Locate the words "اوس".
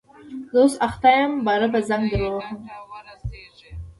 0.63-0.73